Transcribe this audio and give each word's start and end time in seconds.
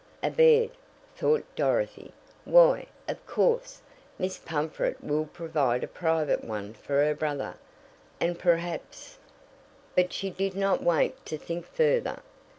"A 0.23 0.31
bed," 0.31 0.71
thought 1.15 1.45
Dorothy. 1.55 2.11
"Why, 2.43 2.87
of 3.07 3.23
course, 3.27 3.83
Miss 4.17 4.39
Pumfret 4.39 5.03
will 5.03 5.25
provide 5.27 5.83
a 5.83 5.87
private 5.87 6.43
one 6.43 6.73
for 6.73 7.05
her 7.05 7.13
brother, 7.13 7.53
and 8.19 8.39
perhaps" 8.39 9.19
But 9.95 10.11
she 10.11 10.31
did 10.31 10.55
not 10.55 10.81
wait 10.81 11.23
to 11.27 11.37
think 11.37 11.67
further. 11.67 12.23